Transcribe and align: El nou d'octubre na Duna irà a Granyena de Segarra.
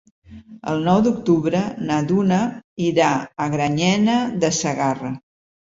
El 0.71 0.79
nou 0.87 1.01
d'octubre 1.07 1.61
na 1.91 1.99
Duna 2.13 2.41
irà 2.87 3.13
a 3.47 3.49
Granyena 3.59 4.19
de 4.47 4.55
Segarra. 4.65 5.17